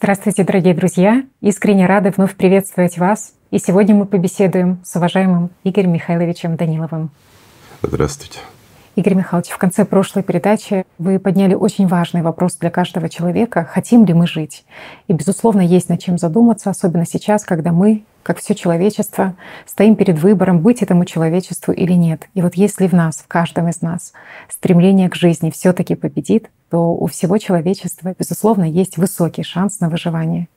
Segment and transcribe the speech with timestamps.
[0.00, 1.24] Здравствуйте, дорогие друзья!
[1.40, 3.32] Искренне рады вновь приветствовать вас.
[3.50, 7.10] И сегодня мы побеседуем с уважаемым Игорем Михайловичем Даниловым.
[7.82, 8.38] Здравствуйте.
[8.94, 13.64] Игорь Михайлович, в конце прошлой передачи вы подняли очень важный вопрос для каждого человека.
[13.68, 14.64] Хотим ли мы жить?
[15.08, 20.18] И, безусловно, есть над чем задуматься, особенно сейчас, когда мы, как все человечество, стоим перед
[20.18, 22.28] выбором, быть этому человечеству или нет.
[22.34, 24.12] И вот если в нас, в каждом из нас,
[24.50, 29.88] стремление к жизни все таки победит, то у всего человечества, безусловно, есть высокий шанс на
[29.88, 30.48] выживание.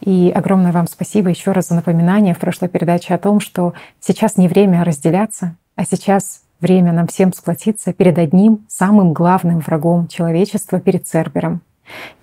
[0.00, 4.36] И огромное вам спасибо еще раз за напоминание в прошлой передаче о том, что сейчас
[4.36, 10.78] не время разделяться, а сейчас Время нам всем сплотиться перед одним самым главным врагом человечества,
[10.78, 11.62] перед Цербером.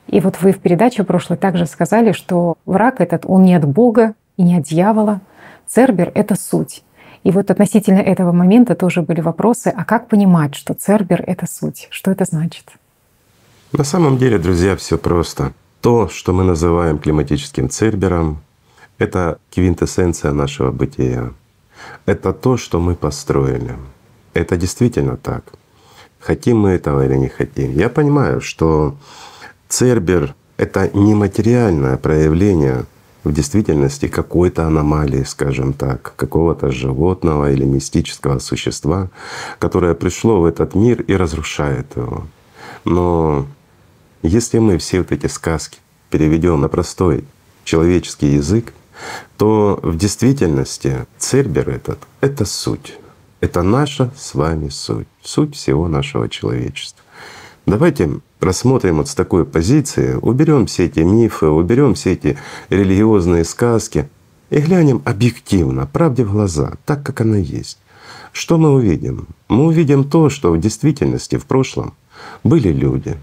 [0.06, 4.14] И вот вы в передаче прошлой также сказали, что враг этот, он не от Бога
[4.38, 5.22] и не от дьявола.
[5.68, 6.84] Цербер— это суть.
[7.24, 11.88] И вот относительно этого момента тоже были вопросы, а как понимать, что Цербер— это суть?
[11.90, 12.66] Что это значит?
[13.74, 15.52] На самом деле, друзья, все просто.
[15.82, 18.40] То, что мы называем климатическим Цербером,
[18.98, 21.32] это квинтэссенция нашего бытия.
[22.06, 23.76] Это то, что мы построили—
[24.38, 25.44] это действительно так.
[26.20, 27.72] Хотим мы этого или не хотим.
[27.74, 28.96] Я понимаю, что
[29.68, 32.86] Цербер— это нематериальное проявление
[33.28, 39.10] в действительности какой-то аномалии, скажем так, какого-то животного или мистического существа,
[39.60, 42.28] которое пришло в этот мир и разрушает его.
[42.86, 43.46] Но
[44.22, 47.26] если мы все вот эти сказки переведем на простой
[47.64, 48.74] человеческий язык,
[49.38, 52.98] то в действительности Цербер этот— это суть.
[53.42, 56.97] Это наша с вами суть, суть всего нашего человечества.
[57.68, 62.38] Давайте рассмотрим вот с такой позиции, уберем все эти мифы, уберем все эти
[62.70, 64.08] религиозные сказки
[64.50, 67.78] и глянем объективно, правде в глаза, так как она есть.
[68.32, 69.28] Что мы увидим?
[69.50, 71.94] Мы увидим то, что в действительности в прошлом
[72.42, 73.18] были люди,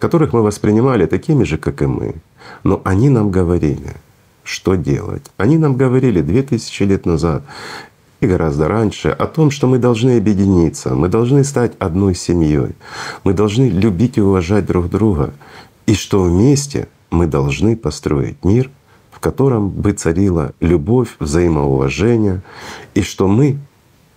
[0.00, 2.16] которых мы воспринимали такими же, как и мы.
[2.64, 3.94] Но они нам говорили,
[4.42, 5.30] что делать.
[5.36, 7.44] Они нам говорили две тысячи лет назад,
[8.24, 12.74] и гораздо раньше о том, что мы должны объединиться, мы должны стать одной семьей,
[13.22, 15.32] мы должны любить и уважать друг друга,
[15.86, 18.70] и что вместе мы должны построить мир,
[19.10, 22.42] в котором бы царила любовь, взаимоуважение,
[22.94, 23.58] и что мы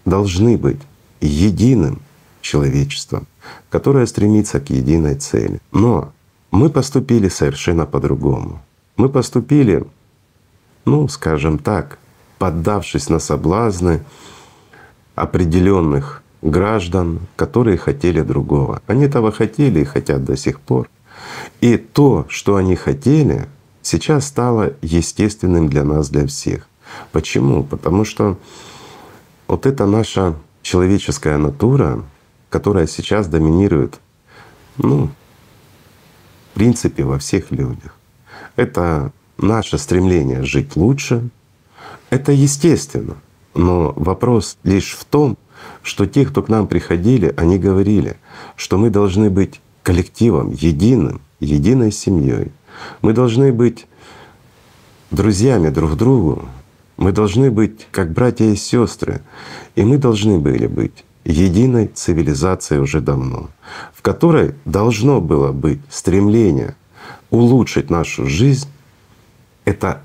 [0.05, 0.81] должны быть
[1.21, 1.99] единым
[2.41, 3.27] человечеством,
[3.69, 5.59] которое стремится к единой цели.
[5.71, 6.11] Но
[6.51, 8.61] мы поступили совершенно по-другому.
[8.95, 9.85] Мы поступили,
[10.85, 11.99] ну, скажем так,
[12.37, 14.03] поддавшись на соблазны
[15.15, 18.81] определенных граждан, которые хотели другого.
[18.87, 20.89] Они этого хотели и хотят до сих пор.
[21.61, 23.47] И то, что они хотели,
[23.81, 26.67] сейчас стало естественным для нас, для всех.
[27.11, 27.63] Почему?
[27.63, 28.37] Потому что
[29.47, 32.03] вот эта наша человеческая натура,
[32.49, 33.99] которая сейчас доминирует,
[34.77, 35.09] ну,
[36.51, 37.95] в принципе, во всех людях.
[38.55, 41.29] Это наше стремление жить лучше,
[42.09, 43.15] это естественно.
[43.53, 45.37] Но вопрос лишь в том,
[45.81, 48.17] что те, кто к нам приходили, они говорили,
[48.55, 52.51] что мы должны быть коллективом, единым, единой семьей.
[53.01, 53.87] Мы должны быть
[55.11, 56.45] друзьями друг другу,
[56.97, 59.21] мы должны быть как братья и сестры,
[59.75, 63.49] и мы должны были быть единой цивилизацией уже давно,
[63.93, 66.75] в которой должно было быть стремление
[67.29, 68.69] улучшить нашу жизнь.
[69.65, 70.01] Это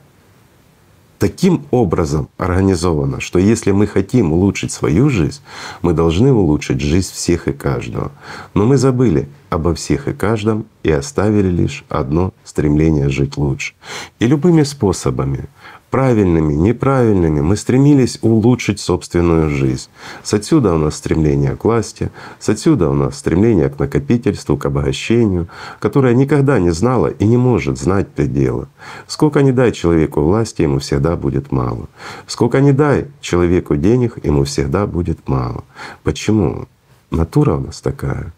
[1.23, 5.41] таким образом организовано, что если мы хотим улучшить свою жизнь,
[5.81, 8.11] мы должны улучшить жизнь всех и каждого.
[8.55, 13.75] Но мы забыли обо всех и каждом и оставили лишь одно стремление жить лучше.
[14.19, 15.49] И любыми способами
[15.93, 19.91] правильными, неправильными, мы стремились улучшить собственную жизнь.
[20.23, 22.11] С отсюда у нас стремление к власти,
[22.41, 25.49] с отсюда у нас стремление к накопительству, к обогащению,
[25.81, 28.69] которое никогда не знало и не может знать предела.
[29.07, 31.87] Сколько не дай человеку власти, ему всегда будет мало.
[32.27, 35.63] Сколько не дай человеку денег, ему всегда будет мало.
[36.05, 36.69] Почему?
[37.11, 38.33] Натура у нас такая.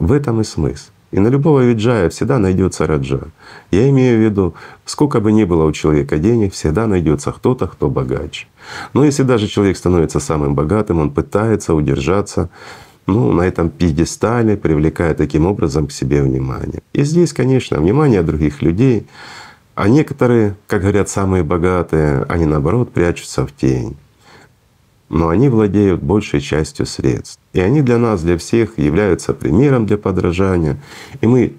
[0.00, 0.91] В этом и смысл.
[1.12, 3.20] И на любого виджая всегда найдется раджа.
[3.70, 4.54] Я имею в виду,
[4.86, 8.46] сколько бы ни было у человека денег, всегда найдется кто-то, кто богаче.
[8.94, 12.48] Но если даже человек становится самым богатым, он пытается удержаться
[13.06, 16.80] ну, на этом пьедестале, привлекая таким образом к себе внимание.
[16.94, 19.06] И здесь, конечно, внимание других людей,
[19.74, 23.96] а некоторые, как говорят, самые богатые, они наоборот прячутся в тень
[25.12, 27.38] но они владеют большей частью средств.
[27.52, 30.78] И они для нас, для всех являются примером для подражания.
[31.20, 31.52] И мы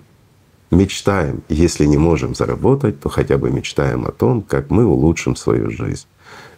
[0.72, 5.70] мечтаем, если не можем заработать, то хотя бы мечтаем о том, как мы улучшим свою
[5.70, 6.08] жизнь.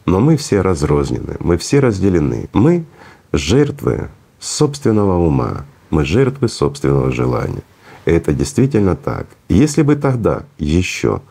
[0.05, 2.47] Но мы все разрознены, мы все разделены.
[2.53, 2.85] Мы
[3.33, 4.07] жертвы
[4.39, 7.63] собственного ума, мы жертвы собственного желания.
[8.05, 9.27] Это действительно так.
[9.49, 11.21] Если бы тогда еще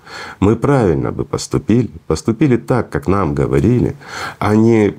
[0.41, 3.95] мы правильно бы поступили, поступили так, как нам говорили,
[4.39, 4.97] а не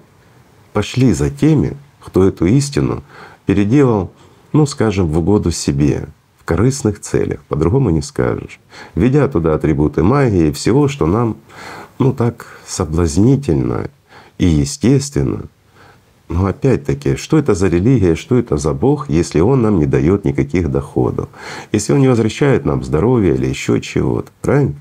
[0.76, 3.02] пошли за теми, кто эту истину
[3.46, 4.12] переделал,
[4.52, 8.60] ну скажем, в угоду себе, в корыстных целях, по-другому не скажешь,
[8.94, 11.38] введя туда атрибуты магии и всего, что нам
[11.98, 13.90] ну так соблазнительно
[14.38, 15.44] и естественно.
[16.28, 20.26] Но опять-таки, что это за религия, что это за Бог, если Он нам не дает
[20.26, 21.30] никаких доходов,
[21.72, 24.76] если Он не возвращает нам здоровье или еще чего-то, правильно?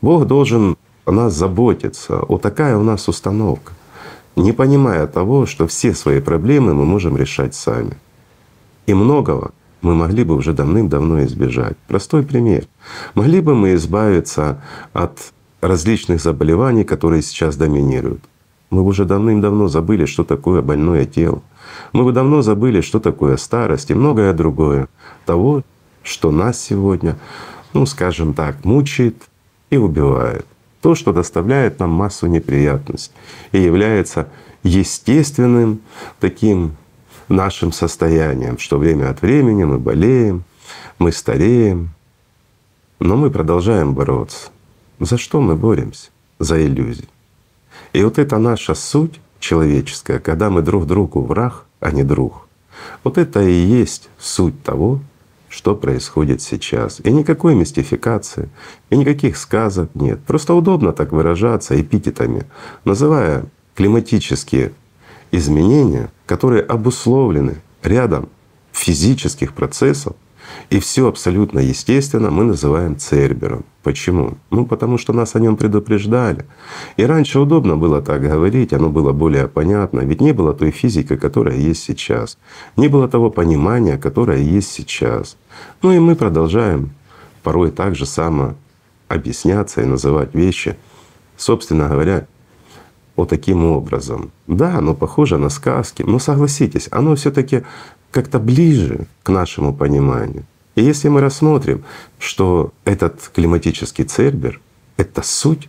[0.00, 2.22] Бог должен о нас заботиться.
[2.26, 3.74] Вот такая у нас установка.
[4.36, 7.96] Не понимая того, что все свои проблемы мы можем решать сами.
[8.86, 11.76] И многого мы могли бы уже давным-давно избежать.
[11.88, 12.66] Простой пример.
[13.14, 14.62] Могли бы мы избавиться
[14.92, 18.20] от различных заболеваний, которые сейчас доминируют.
[18.70, 21.42] Мы бы уже давным-давно забыли, что такое больное тело.
[21.92, 24.88] Мы бы давно забыли, что такое старость и многое другое.
[25.24, 25.62] Того,
[26.02, 27.16] что нас сегодня,
[27.72, 29.16] ну скажем так, мучает
[29.70, 30.46] и убивает.
[30.80, 33.12] То, что доставляет нам массу неприятностей
[33.52, 34.28] и является
[34.62, 35.80] естественным
[36.20, 36.76] таким
[37.28, 40.44] нашим состоянием, что время от времени мы болеем,
[40.98, 41.90] мы стареем,
[43.00, 44.48] но мы продолжаем бороться.
[45.00, 46.10] За что мы боремся?
[46.38, 47.08] За иллюзии.
[47.92, 52.46] И вот это наша суть человеческая, когда мы друг другу враг, а не друг.
[53.04, 55.00] Вот это и есть суть того,
[55.56, 57.00] что происходит сейчас.
[57.02, 58.50] И никакой мистификации,
[58.90, 60.20] и никаких сказок нет.
[60.26, 62.44] Просто удобно так выражаться эпитетами,
[62.84, 64.72] называя климатические
[65.32, 68.28] изменения, которые обусловлены рядом
[68.70, 70.14] физических процессов,
[70.70, 73.64] и все абсолютно естественно мы называем Цербером.
[73.82, 74.38] Почему?
[74.50, 76.44] Ну, потому что нас о нем предупреждали.
[76.96, 80.00] И раньше удобно было так говорить, оно было более понятно.
[80.00, 82.38] Ведь не было той физики, которая есть сейчас.
[82.76, 85.36] Не было того понимания, которое есть сейчас.
[85.82, 86.90] Ну и мы продолжаем
[87.42, 88.54] порой так же само
[89.08, 90.76] объясняться и называть вещи,
[91.36, 92.26] собственно говоря,
[93.16, 94.30] вот таким образом.
[94.46, 97.62] Да, оно похоже на сказки, но согласитесь, оно все таки
[98.10, 100.44] как-то ближе к нашему пониманию.
[100.74, 101.84] И если мы рассмотрим,
[102.18, 104.60] что этот климатический цербер—
[104.96, 105.68] это суть,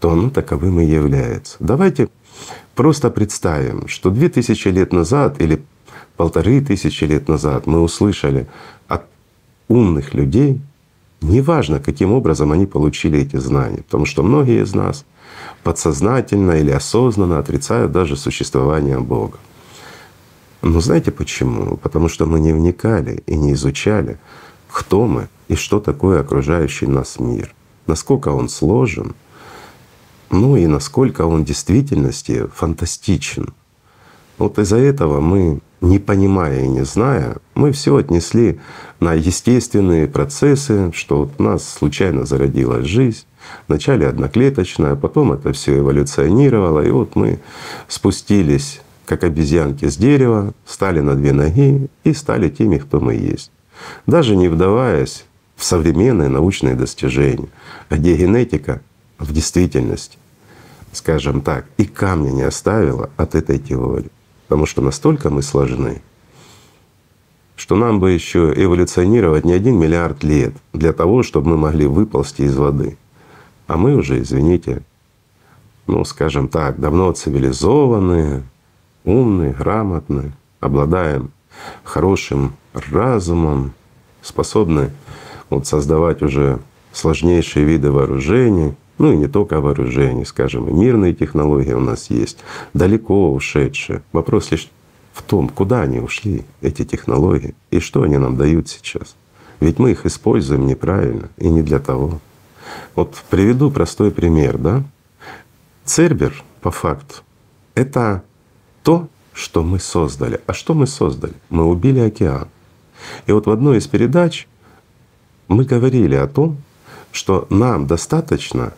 [0.00, 1.56] то оно таковым и является.
[1.60, 2.08] Давайте
[2.74, 5.62] просто представим, что две тысячи лет назад или
[6.16, 8.46] полторы тысячи лет назад мы услышали
[8.88, 9.04] от
[9.68, 10.60] умных людей,
[11.20, 15.04] неважно, каким образом они получили эти знания, потому что многие из нас
[15.62, 19.38] подсознательно или осознанно отрицают даже существование Бога.
[20.62, 21.76] Но знаете почему?
[21.76, 24.18] Потому что мы не вникали и не изучали,
[24.70, 27.54] кто мы и что такое окружающий нас мир,
[27.86, 29.14] насколько он сложен,
[30.30, 33.54] ну и насколько он в действительности фантастичен.
[34.38, 38.60] Вот из-за этого мы, не понимая и не зная, мы все отнесли
[39.00, 43.24] на естественные процессы, что вот у нас случайно зародилась жизнь,
[43.66, 47.40] вначале одноклеточная, а потом это все эволюционировало, и вот мы
[47.88, 48.80] спустились
[49.10, 53.50] как обезьянки с дерева, стали на две ноги и стали теми, кто мы есть.
[54.06, 55.24] Даже не вдаваясь
[55.56, 57.48] в современные научные достижения,
[57.90, 58.80] где генетика
[59.18, 60.16] в действительности,
[60.92, 64.12] скажем так, и камня не оставила от этой теории.
[64.46, 66.02] Потому что настолько мы сложны,
[67.56, 72.42] что нам бы еще эволюционировать не один миллиард лет для того, чтобы мы могли выползти
[72.42, 72.96] из воды.
[73.66, 74.82] А мы уже, извините,
[75.88, 78.44] ну, скажем так, давно цивилизованные,
[79.04, 81.30] умны, грамотны, обладаем
[81.84, 83.72] хорошим разумом,
[84.22, 84.90] способны
[85.48, 86.60] вот создавать уже
[86.92, 92.38] сложнейшие виды вооружений, ну и не только вооружений, скажем, и мирные технологии у нас есть,
[92.74, 94.02] далеко ушедшие.
[94.12, 94.70] Вопрос лишь
[95.12, 99.16] в том, куда они ушли, эти технологии, и что они нам дают сейчас.
[99.58, 102.20] Ведь мы их используем неправильно и не для того.
[102.94, 104.82] Вот приведу простой пример, да.
[105.84, 107.16] Цербер по факту—
[107.74, 108.22] это
[108.82, 110.40] то, что мы создали.
[110.46, 111.34] А что мы создали?
[111.48, 112.48] Мы убили океан.
[113.26, 114.46] И вот в одной из передач
[115.48, 116.58] мы говорили о том,
[117.12, 118.74] что нам достаточно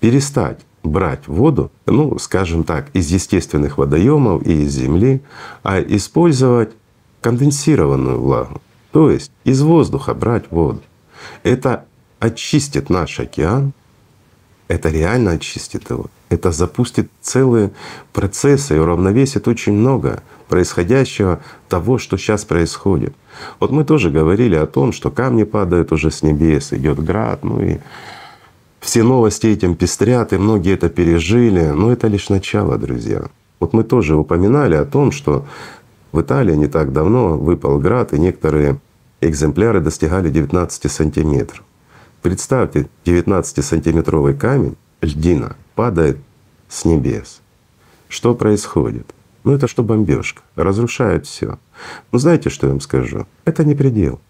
[0.00, 5.22] перестать брать воду, ну, скажем так, из естественных водоемов и из земли,
[5.62, 6.70] а использовать
[7.20, 10.82] конденсированную влагу, то есть из воздуха брать воду.
[11.44, 11.84] Это
[12.18, 13.72] очистит наш океан,
[14.68, 16.06] это реально очистит его.
[16.32, 17.72] Это запустит целые
[18.14, 23.14] процессы и уравновесит очень много происходящего того, что сейчас происходит.
[23.60, 27.62] Вот мы тоже говорили о том, что камни падают уже с небес, идет град, ну
[27.62, 27.78] и
[28.80, 31.66] все новости этим пестрят, и многие это пережили.
[31.66, 33.24] Но это лишь начало, друзья.
[33.60, 35.44] Вот мы тоже упоминали о том, что
[36.12, 38.78] в Италии не так давно выпал град, и некоторые
[39.20, 41.62] экземпляры достигали 19 сантиметров.
[42.22, 46.18] Представьте, 19-сантиметровый камень, льдина, падает
[46.68, 47.40] с небес.
[48.08, 49.14] Что происходит?
[49.44, 51.58] Ну это что бомбежка, разрушает все.
[52.12, 53.26] Но знаете, что я вам скажу?
[53.44, 54.20] Это не предел.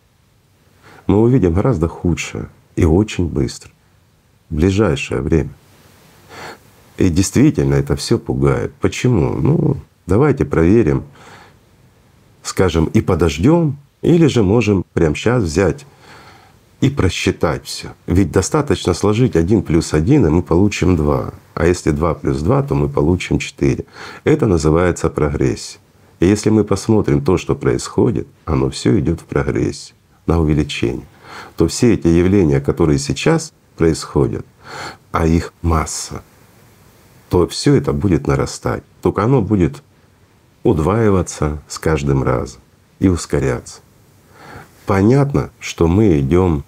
[1.06, 3.70] Мы увидим гораздо худшее и очень быстро,
[4.48, 5.50] в ближайшее время.
[6.96, 8.72] И действительно это все пугает.
[8.80, 9.34] Почему?
[9.34, 11.04] Ну, давайте проверим,
[12.42, 15.86] скажем, и подождем, или же можем прямо сейчас взять
[16.82, 17.94] и просчитать все.
[18.08, 21.32] Ведь достаточно сложить 1 плюс 1, и мы получим 2.
[21.54, 23.84] А если 2 плюс 2, то мы получим 4.
[24.24, 25.78] Это называется прогрессия.
[26.18, 29.94] И если мы посмотрим то, что происходит, оно все идет в прогрессе,
[30.26, 31.06] на увеличение,
[31.56, 34.44] то все эти явления, которые сейчас происходят,
[35.12, 36.24] а их масса,
[37.28, 38.82] то все это будет нарастать.
[39.02, 39.84] Только оно будет
[40.64, 42.60] удваиваться с каждым разом
[42.98, 43.82] и ускоряться.
[44.84, 46.64] Понятно, что мы идем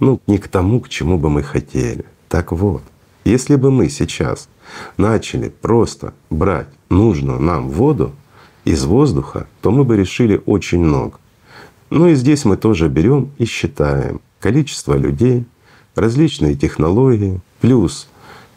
[0.00, 2.04] ну, не к тому, к чему бы мы хотели.
[2.28, 2.82] Так вот,
[3.24, 4.48] если бы мы сейчас
[4.96, 8.12] начали просто брать нужную нам воду
[8.64, 11.18] из воздуха, то мы бы решили очень много.
[11.90, 15.46] Ну и здесь мы тоже берем и считаем количество людей,
[15.94, 18.08] различные технологии, плюс,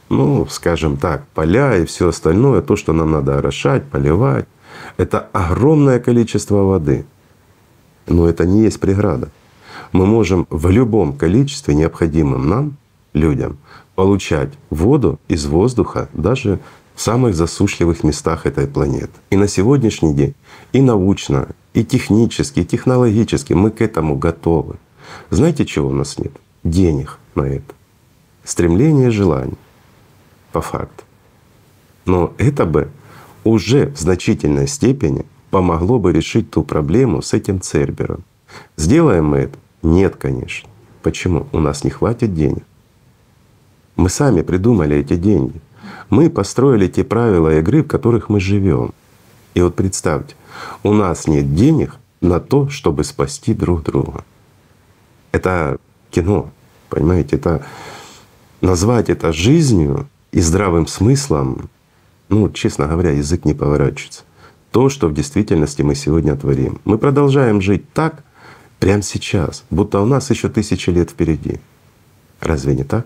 [0.10, 4.46] ну, скажем так, поля и все остальное, то, что нам надо орошать, поливать.
[4.98, 7.06] Это огромное количество воды.
[8.08, 9.32] Но это не есть преграда
[9.92, 12.78] мы можем в любом количестве, необходимом нам,
[13.14, 13.58] людям,
[13.96, 16.60] получать воду из воздуха даже
[16.96, 19.12] в самых засушливых местах этой планеты.
[19.30, 20.34] И на сегодняшний день
[20.74, 24.76] и научно, и технически, и технологически мы к этому готовы.
[25.30, 26.32] Знаете, чего у нас нет?
[26.64, 27.74] Денег на это.
[28.44, 29.58] Стремление желание.
[30.52, 31.04] По факту.
[32.06, 32.90] Но это бы
[33.44, 38.24] уже в значительной степени помогло бы решить ту проблему с этим Цербером.
[38.78, 40.70] Сделаем мы это нет, конечно.
[41.02, 41.48] Почему?
[41.52, 42.64] У нас не хватит денег.
[43.96, 45.60] Мы сами придумали эти деньги.
[46.10, 48.94] Мы построили те правила игры, в которых мы живем.
[49.54, 50.36] И вот представьте,
[50.84, 54.24] у нас нет денег на то, чтобы спасти друг друга.
[55.32, 55.78] Это
[56.12, 56.52] кино,
[56.90, 57.38] понимаете?
[57.38, 57.66] Это
[58.62, 61.70] назвать это жизнью и здравым смыслом,
[62.30, 64.24] ну, честно говоря, язык не поворачивается.
[64.72, 66.80] То, что в действительности мы сегодня творим.
[66.86, 68.24] Мы продолжаем жить так,
[68.82, 71.60] Прямо сейчас, будто у нас еще тысячи лет впереди.
[72.40, 73.06] Разве не так?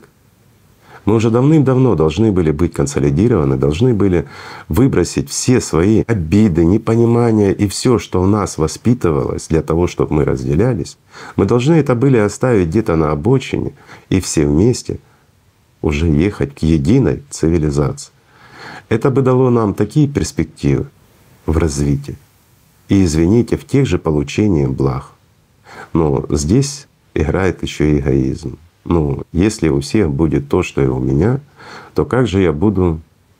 [1.03, 4.25] Мы уже давным-давно должны были быть консолидированы, должны были
[4.69, 10.23] выбросить все свои обиды, непонимания и все, что у нас воспитывалось для того, чтобы мы
[10.23, 10.97] разделялись.
[11.35, 13.73] Мы должны это были оставить где-то на обочине
[14.09, 14.99] и все вместе
[15.81, 18.13] уже ехать к единой цивилизации.
[18.87, 20.85] Это бы дало нам такие перспективы
[21.45, 22.15] в развитии
[22.87, 25.14] и, извините, в тех же получениях благ.
[25.95, 28.57] Но здесь играет еще эгоизм.
[28.83, 31.39] Ну, если у всех будет то, что и у меня,
[31.93, 32.99] то как же я буду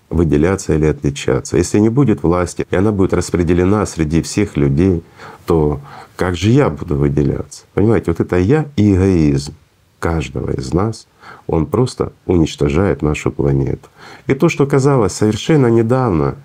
[0.10, 1.58] выделяться или отличаться?
[1.58, 5.04] Если не будет власти, и она будет распределена среди всех людей,
[5.46, 5.82] то
[6.16, 7.66] как же я буду выделяться?
[7.74, 9.54] Понимаете, вот это я и эгоизм
[10.00, 11.08] каждого из нас,
[11.48, 13.90] он просто уничтожает нашу планету.
[14.28, 16.36] И то, что казалось совершенно недавно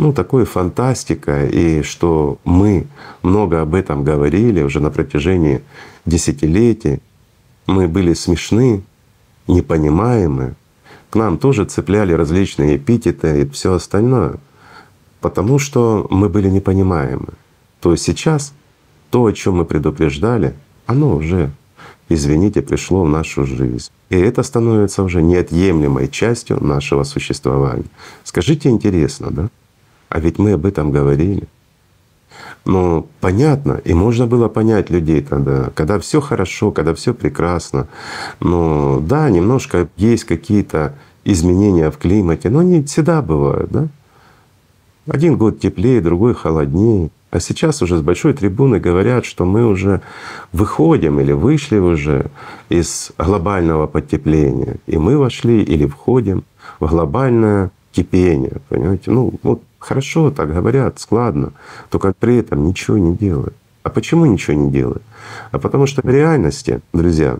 [0.00, 2.86] ну, такой фантастика, и что мы
[3.22, 5.60] много об этом говорили уже на протяжении
[6.06, 7.00] десятилетий.
[7.66, 8.82] Мы были смешны,
[9.46, 10.54] непонимаемы.
[11.10, 14.36] К нам тоже цепляли различные эпитеты и все остальное,
[15.20, 17.34] потому что мы были непонимаемы.
[17.80, 18.54] То есть сейчас
[19.10, 20.54] то, о чем мы предупреждали,
[20.86, 21.50] оно уже,
[22.08, 23.90] извините, пришло в нашу жизнь.
[24.08, 27.90] И это становится уже неотъемлемой частью нашего существования.
[28.24, 29.50] Скажите, интересно, да?
[30.10, 31.44] А ведь мы об этом говорили.
[32.66, 37.86] Но понятно, и можно было понять людей тогда, когда все хорошо, когда все прекрасно.
[38.40, 43.88] Но да, немножко есть какие-то изменения в климате, но они всегда бывают, да?
[45.08, 47.10] Один год теплее, другой холоднее.
[47.30, 50.02] А сейчас уже с большой трибуны говорят, что мы уже
[50.52, 52.26] выходим или вышли уже
[52.68, 54.76] из глобального потепления.
[54.86, 56.42] И мы вошли или входим
[56.80, 58.58] в глобальное кипение.
[58.68, 59.10] Понимаете?
[59.12, 61.52] Ну вот Хорошо так говорят, складно,
[61.88, 63.54] только при этом ничего не делают.
[63.82, 65.02] А почему ничего не делают?
[65.50, 67.38] А потому что в реальности, друзья,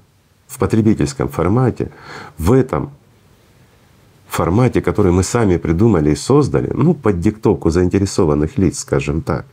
[0.49, 1.90] в потребительском формате,
[2.38, 2.90] в этом
[4.26, 9.44] формате, который мы сами придумали и создали, ну, под диктовку заинтересованных лиц, скажем так,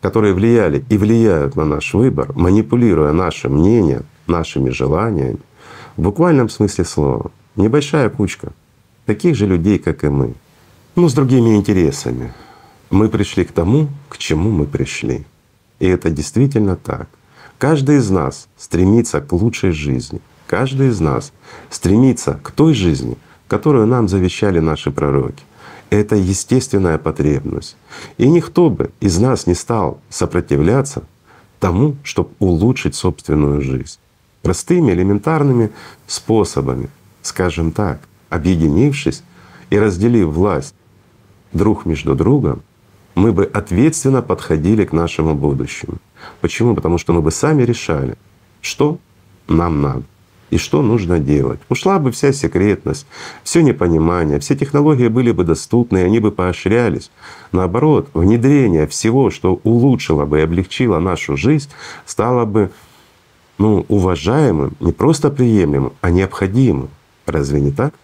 [0.00, 5.40] которые влияли и влияют на наш выбор, манипулируя нашим мнением, нашими желаниями,
[5.96, 8.52] в буквальном смысле слова, небольшая кучка
[9.06, 10.34] таких же людей, как и мы,
[10.96, 12.32] ну, с другими интересами.
[12.88, 15.26] Мы пришли к тому, к чему мы пришли.
[15.78, 17.08] И это действительно так.
[17.58, 20.20] Каждый из нас стремится к лучшей жизни.
[20.46, 21.32] Каждый из нас
[21.68, 25.44] стремится к той жизни, которую нам завещали наши пророки.
[25.90, 27.76] Это естественная потребность.
[28.16, 31.02] И никто бы из нас не стал сопротивляться
[31.60, 33.98] тому, чтобы улучшить собственную жизнь.
[34.42, 35.72] Простыми, элементарными
[36.06, 36.88] способами,
[37.22, 38.00] скажем так,
[38.30, 39.22] объединившись
[39.68, 40.75] и разделив власть
[41.56, 42.62] друг между другом,
[43.14, 45.94] мы бы ответственно подходили к нашему будущему.
[46.40, 46.74] Почему?
[46.74, 48.16] Потому что мы бы сами решали,
[48.60, 48.98] что
[49.48, 50.04] нам надо
[50.50, 51.58] и что нужно делать.
[51.68, 53.06] Ушла бы вся секретность,
[53.42, 57.10] все непонимание, все технологии были бы доступны, и они бы поощрялись.
[57.52, 61.70] Наоборот, внедрение всего, что улучшило бы и облегчило нашу жизнь,
[62.04, 62.70] стало бы
[63.58, 66.90] ну, уважаемым, не просто приемлемым, а необходимым.
[67.24, 67.94] Разве не так?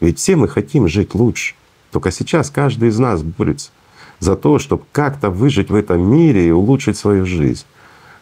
[0.00, 1.54] Ведь все мы хотим жить лучше.
[1.90, 3.70] Только сейчас каждый из нас борется
[4.20, 7.64] за то, чтобы как-то выжить в этом мире и улучшить свою жизнь.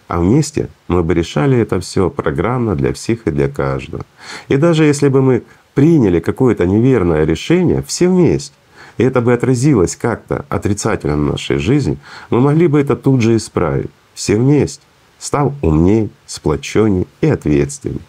[0.09, 4.05] А вместе мы бы решали это все программно для всех и для каждого.
[4.49, 5.43] И даже если бы мы
[5.75, 8.55] приняли какое-то неверное решение все вместе,
[8.99, 11.99] и это бы отразилось как-то отрицательно на нашей жизни,
[12.31, 14.83] мы могли бы это тут же исправить, все вместе,
[15.19, 18.01] став умней, сплоченней и ответственней.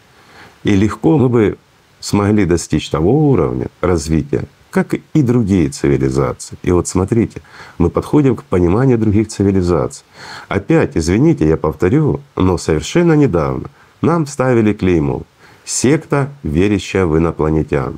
[0.63, 1.57] И легко мы бы
[1.99, 4.45] смогли достичь того уровня развития,
[4.77, 6.55] как и другие цивилизации.
[6.61, 7.41] И вот смотрите,
[7.79, 10.05] мы подходим к пониманию других цивилизаций.
[10.49, 13.71] Опять, извините, я повторю, но совершенно недавно
[14.03, 15.23] нам ставили клеймо
[15.65, 17.95] «секта, верящая в инопланетян».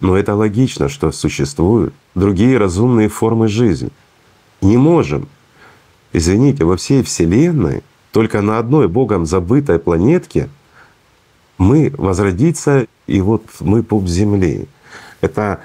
[0.00, 3.90] Но это логично, что существуют другие разумные формы жизни.
[4.62, 5.28] Не можем,
[6.12, 10.48] извините, во всей Вселенной только на одной Богом забытой планетке
[11.56, 14.66] мы возродиться, и вот мы пуп Земли.
[15.20, 15.60] Это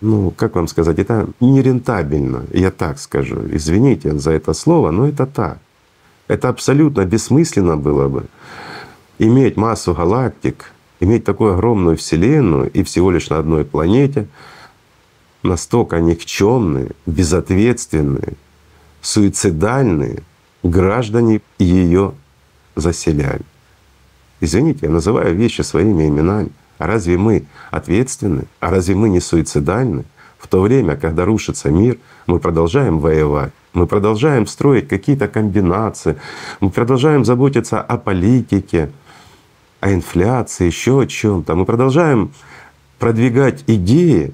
[0.00, 3.40] ну, как вам сказать, это нерентабельно, я так скажу.
[3.50, 5.58] Извините за это слово, но это так.
[6.28, 8.26] Это абсолютно бессмысленно было бы
[9.18, 14.26] иметь массу галактик, иметь такую огромную Вселенную и всего лишь на одной планете,
[15.42, 18.34] настолько никчемные, безответственные,
[19.02, 20.22] суицидальные
[20.62, 22.12] граждане ее
[22.76, 23.44] заселяли.
[24.40, 26.50] Извините, я называю вещи своими именами.
[26.80, 28.44] А разве мы ответственны?
[28.58, 30.04] А разве мы не суицидальны?
[30.38, 36.16] В то время, когда рушится мир, мы продолжаем воевать, мы продолжаем строить какие-то комбинации,
[36.58, 38.90] мы продолжаем заботиться о политике,
[39.80, 41.54] о инфляции, еще о чем-то.
[41.54, 42.32] Мы продолжаем
[42.98, 44.32] продвигать идеи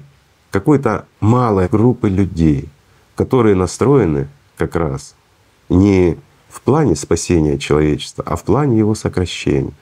[0.49, 2.69] какой-то малой группы людей,
[3.15, 5.15] которые настроены как раз
[5.67, 9.73] не в плане спасения человечества, а в плане его сокращения.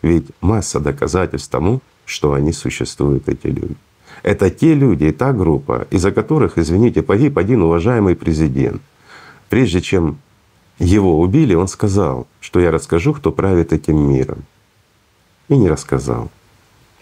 [0.00, 3.76] Ведь масса доказательств тому, что они существуют, эти люди.
[4.22, 8.80] Это те люди и та группа, из-за которых, извините, погиб один уважаемый президент.
[9.48, 10.18] Прежде чем
[10.78, 14.44] его убили, он сказал, что я расскажу, кто правит этим миром.
[15.48, 16.30] И не рассказал,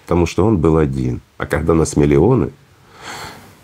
[0.02, 1.20] потому что он был один.
[1.38, 2.50] А когда нас миллионы,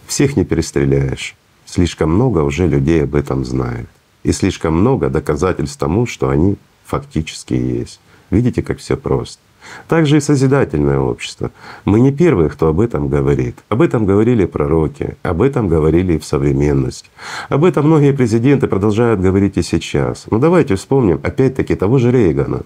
[0.07, 1.35] всех не перестреляешь.
[1.67, 3.91] Слишком много уже людей об этом знают.
[4.23, 8.01] И слишком много доказательств тому, что они фактически есть.
[8.31, 9.41] Видите, как все просто.
[9.89, 11.51] Также и созидательное общество.
[11.85, 13.57] Мы не первые, кто об этом говорит.
[13.69, 17.09] Об этом говорили пророки, об этом говорили и в современности.
[17.49, 20.27] Об этом многие президенты продолжают говорить и сейчас.
[20.31, 22.63] Но давайте вспомним опять-таки того же Рейгана.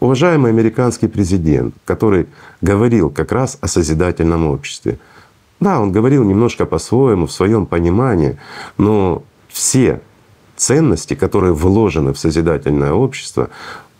[0.00, 2.26] Уважаемый американский президент, который
[2.60, 4.98] говорил как раз о созидательном обществе.
[5.60, 8.36] Да, он говорил немножко по-своему, в своем понимании,
[8.78, 10.00] но все
[10.56, 13.50] ценности, которые вложены в созидательное общество,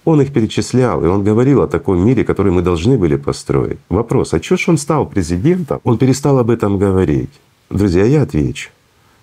[0.05, 3.79] он их перечислял, и он говорил о таком мире, который мы должны были построить.
[3.89, 5.81] Вопрос, а что ж он стал президентом?
[5.85, 7.31] Он перестал об этом говорить.
[7.71, 8.71] Друзья, я отвечу.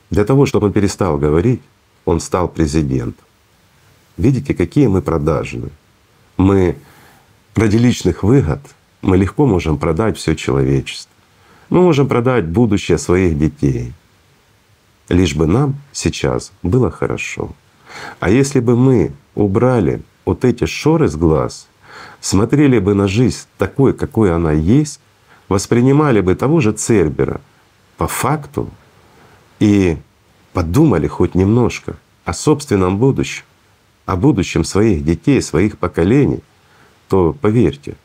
[0.10, 1.62] Для того, чтобы он перестал говорить,
[2.06, 3.26] он стал президентом.
[4.18, 5.72] Видите, какие мы продажные.
[6.38, 6.76] Мы
[7.56, 8.60] ради личных выгод
[9.02, 11.12] мы легко можем продать все человечество.
[11.70, 13.94] Мы можем продать будущее своих детей.
[15.10, 17.52] Лишь бы нам сейчас было хорошо.
[18.20, 21.68] А если бы мы убрали вот эти шоры с глаз,
[22.22, 25.02] смотрели бы на жизнь такой, какой она есть,
[25.48, 27.42] воспринимали бы того же Цербера
[27.98, 28.70] по факту
[29.60, 29.98] и
[30.54, 33.44] подумали хоть немножко о собственном будущем,
[34.06, 36.44] о будущем своих детей, своих поколений,
[37.08, 37.96] то поверьте,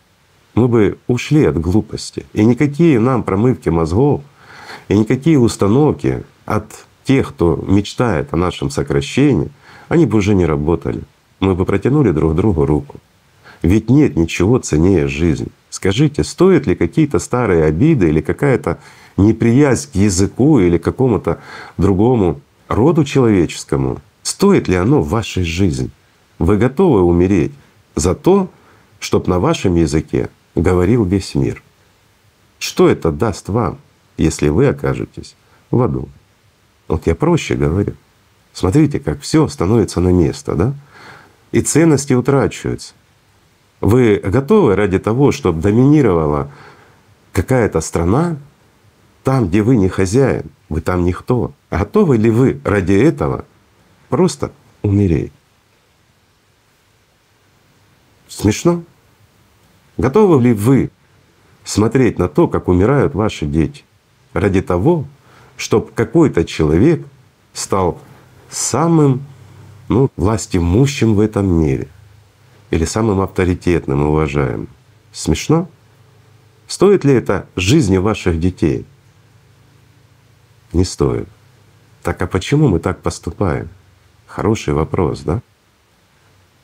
[0.55, 2.25] мы бы ушли от глупости.
[2.33, 4.23] И никакие нам промывки мозгов,
[4.89, 9.51] и никакие установки от тех, кто мечтает о нашем сокращении,
[9.91, 11.03] они бы уже не работали
[11.41, 12.97] мы бы протянули друг другу руку.
[13.63, 15.49] Ведь нет ничего ценнее жизни.
[15.71, 18.79] Скажите, стоят ли какие-то старые обиды или какая-то
[19.17, 21.41] неприязнь к языку или какому-то
[21.77, 25.91] другому роду человеческому Стоит ли оно в вашей жизни?
[26.39, 27.53] Вы готовы умереть
[27.95, 28.51] за то,
[28.99, 31.63] чтобы на вашем языке говорил весь мир?
[32.59, 33.79] Что это даст вам,
[34.17, 35.37] если вы окажетесь
[35.71, 36.09] в аду?
[36.89, 37.93] Вот я проще говорю.
[38.55, 40.75] Смотрите, как все становится на место, да?
[41.55, 42.95] И ценности утрачиваются.
[43.81, 46.51] Вы готовы ради того, чтобы доминировала
[47.31, 48.39] какая-то страна,
[49.23, 51.53] там, где вы не хозяин, вы там никто.
[51.71, 53.45] Готовы ли вы ради этого
[54.09, 54.51] просто
[54.83, 55.31] умереть?
[58.27, 58.83] Смешно?
[59.97, 60.91] Готовы ли вы
[61.63, 63.85] смотреть на то, как умирают ваши дети,
[64.33, 65.05] ради того,
[65.57, 67.07] чтобы какой-то человек
[67.53, 68.01] стал
[68.51, 69.23] самым
[69.89, 71.89] ну, властимущим в этом мире
[72.71, 74.69] или самым авторитетным и уважаемым.
[75.13, 75.69] Смешно?
[76.67, 78.87] Стоит ли это жизни ваших детей?
[80.73, 81.29] Не стоит.
[82.03, 83.69] Так а почему мы так поступаем?
[84.27, 85.41] Хороший вопрос, да?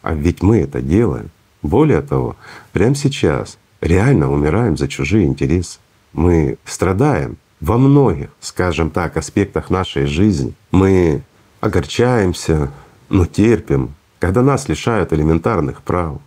[0.03, 1.31] А ведь мы это делаем.
[1.63, 2.37] Более того,
[2.73, 5.79] прямо сейчас реально умираем за чужие интересы.
[6.13, 10.55] Мы страдаем во многих, скажем так, аспектах нашей жизни.
[10.71, 11.23] Мы
[11.61, 12.71] огорчаемся,
[13.11, 16.19] но терпим, когда нас лишают элементарных прав.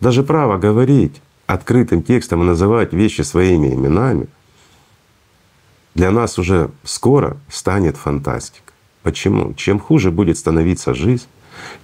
[0.00, 4.26] Даже право говорить открытым текстом и называть вещи своими именами
[5.94, 8.72] для нас уже скоро станет фантастика.
[9.02, 9.54] Почему?
[9.54, 11.26] Чем хуже будет становиться жизнь,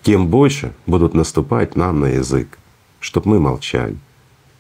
[0.02, 2.59] тем больше будут наступать нам на язык,
[3.00, 3.96] чтобы мы молчали.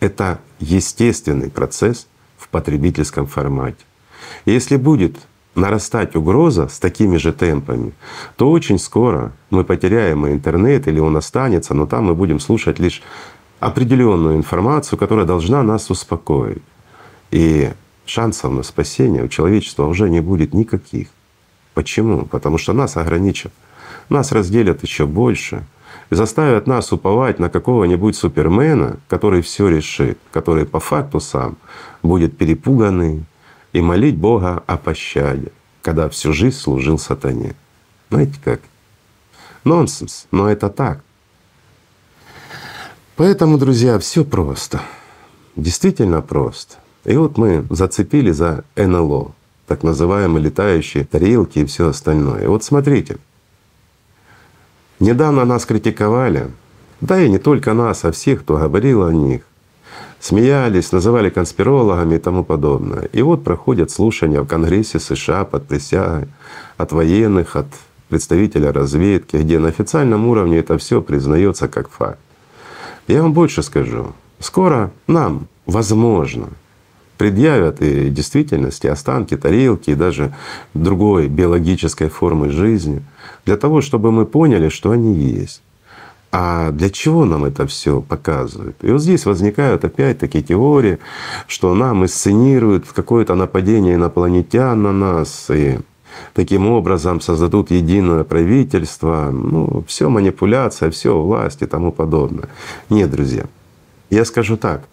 [0.00, 3.84] Это естественный процесс в потребительском формате.
[4.44, 5.16] Если будет
[5.56, 7.92] нарастать угроза с такими же темпами,
[8.36, 12.78] то очень скоро мы потеряем и интернет, или он останется, но там мы будем слушать
[12.78, 13.02] лишь
[13.58, 16.62] определенную информацию, которая должна нас успокоить.
[17.30, 17.70] И
[18.04, 21.08] шансов на спасение у человечества уже не будет никаких.
[21.74, 22.26] Почему?
[22.26, 23.52] Потому что нас ограничат,
[24.08, 25.64] нас разделят еще больше
[26.10, 31.56] заставят нас уповать на какого-нибудь супермена, который все решит, который по факту сам
[32.02, 33.24] будет перепуганный,
[33.76, 37.54] и молить Бога о пощаде, когда всю жизнь служил сатане.
[38.08, 38.60] Знаете как?
[39.64, 41.02] Нонсенс, но это так.
[43.16, 44.80] Поэтому, друзья, все просто.
[45.56, 46.76] Действительно просто.
[47.04, 49.32] И вот мы зацепили за НЛО,
[49.66, 52.44] так называемые летающие тарелки и все остальное.
[52.44, 53.18] И вот смотрите,
[55.00, 56.50] недавно нас критиковали,
[57.02, 59.42] да и не только нас, а всех, кто говорил о них
[60.20, 63.08] смеялись, называли конспирологами и тому подобное.
[63.12, 66.28] И вот проходят слушания в Конгрессе США под присягой
[66.76, 67.66] от военных, от
[68.08, 72.18] представителя разведки, где на официальном уровне это все признается как факт.
[73.08, 74.12] Я вам больше скажу.
[74.40, 76.48] Скоро нам, возможно,
[77.18, 80.34] предъявят и действительности останки, тарелки и даже
[80.74, 83.02] другой биологической формы жизни
[83.44, 85.62] для того, чтобы мы поняли, что они есть.
[86.32, 88.76] А для чего нам это все показывают?
[88.82, 90.98] И вот здесь возникают опять такие теории,
[91.46, 95.78] что нам инсценируют какое-то нападение инопланетян на нас, и
[96.34, 99.30] таким образом создадут единое правительство.
[99.30, 102.48] Ну, все манипуляция, все власть и тому подобное.
[102.90, 103.44] Нет, друзья,
[104.10, 104.84] я скажу так.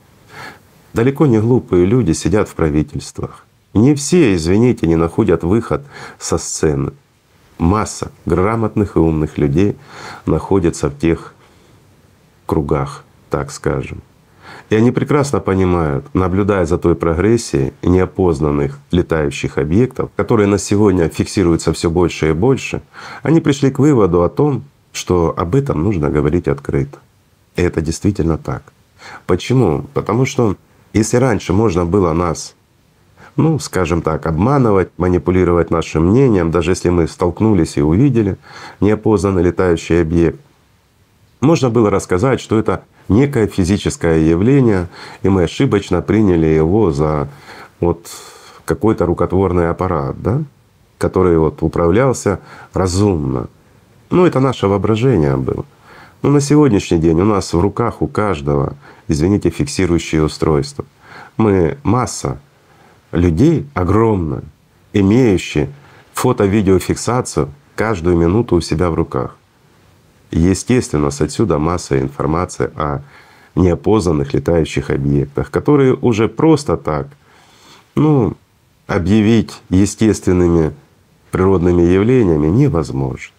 [0.94, 3.46] Далеко не глупые люди сидят в правительствах.
[3.74, 5.84] Не все, извините, не находят выход
[6.20, 6.94] со сцены
[7.58, 9.76] масса грамотных и умных людей
[10.26, 11.34] находится в тех
[12.46, 14.02] кругах, так скажем.
[14.70, 21.74] И они прекрасно понимают, наблюдая за той прогрессией неопознанных летающих объектов, которые на сегодня фиксируются
[21.74, 22.82] все больше и больше,
[23.22, 27.00] они пришли к выводу о том, что об этом нужно говорить открыто.
[27.56, 28.64] И это действительно так.
[29.26, 29.86] Почему?
[29.94, 30.56] Потому что
[30.94, 32.56] если раньше можно было нас
[33.36, 38.38] ну, скажем так, обманывать, манипулировать нашим мнением, даже если мы столкнулись и увидели
[38.80, 40.40] неопознанный летающий объект.
[41.42, 44.88] Можно было рассказать, что это некое физическое явление,
[45.24, 47.28] и мы ошибочно приняли его за
[47.80, 48.08] вот
[48.66, 50.42] какой-то рукотворный аппарат, да,
[50.98, 52.40] который вот управлялся
[52.74, 53.48] разумно.
[54.10, 55.66] Ну, это наше воображение было.
[56.22, 58.76] Но на сегодняшний день у нас в руках у каждого,
[59.10, 60.86] извините, фиксирующие устройства.
[61.36, 62.40] Мы масса
[63.14, 64.44] людей огромно,
[64.92, 65.70] имеющие
[66.14, 69.38] фото-видеофиксацию каждую минуту у себя в руках.
[70.32, 73.02] Естественно, с отсюда масса информации о
[73.56, 77.08] неопознанных летающих объектах, которые уже просто так,
[77.96, 78.34] ну,
[78.88, 80.74] объявить естественными
[81.30, 83.34] природными явлениями невозможно.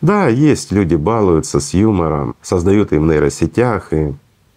[0.00, 4.14] Да, есть люди балуются с юмором, создают им в нейросетях и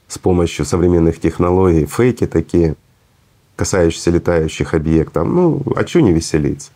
[0.07, 2.75] с помощью современных технологий фейки такие—
[3.59, 5.27] касающиеся летающих объектов.
[5.27, 6.71] Ну, а что не веселиться?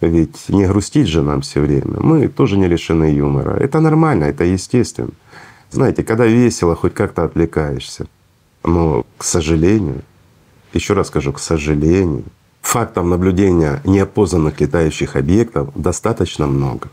[0.00, 2.00] Ведь не грустить же нам все время.
[2.00, 3.54] Мы тоже не лишены юмора.
[3.54, 5.12] Это нормально, это естественно.
[5.70, 8.06] Знаете, когда весело, хоть как-то отвлекаешься.
[8.64, 10.02] Но, к сожалению,
[10.74, 12.24] еще раз скажу, к сожалению,
[12.60, 16.88] фактов наблюдения неопознанных летающих объектов достаточно много.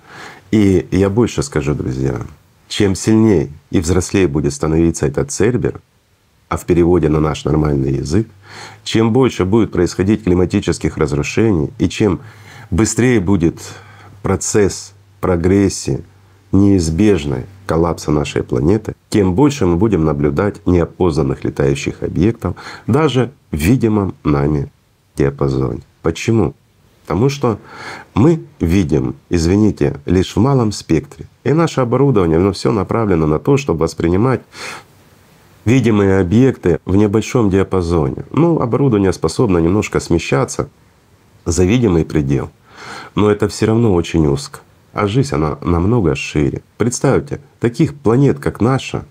[0.52, 2.22] И я больше скажу, друзья,
[2.68, 5.82] чем сильнее и взрослее будет становиться этот цербер,
[6.54, 8.28] а в переводе на наш нормальный язык,
[8.84, 12.20] чем больше будет происходить климатических разрушений и чем
[12.70, 13.56] быстрее будет
[14.22, 16.04] процесс прогрессии
[16.52, 24.14] неизбежной коллапса нашей планеты, тем больше мы будем наблюдать неопознанных летающих объектов даже в видимом
[24.24, 24.72] нами
[25.16, 25.82] диапазоне.
[26.04, 26.54] Почему?
[27.02, 27.58] Потому что
[28.14, 31.26] мы видим, извините, лишь в малом спектре.
[31.44, 34.42] И наше оборудование, оно все направлено на то, чтобы воспринимать
[35.66, 38.26] видимые объекты в небольшом диапазоне.
[38.32, 40.70] Ну, оборудование способно немножко смещаться
[41.46, 42.50] за видимый предел,
[43.16, 44.60] но это все равно очень узко.
[44.94, 46.62] А жизнь, она намного шире.
[46.78, 49.06] Представьте, таких планет, как наша,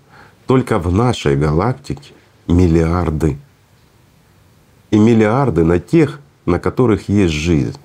[0.47, 2.13] только в нашей галактике
[2.47, 3.37] миллиарды.
[4.91, 7.77] И миллиарды на тех, на которых есть жизнь.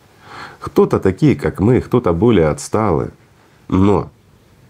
[0.61, 3.11] Кто-то такие, как мы, кто-то более отсталые.
[3.69, 4.11] Но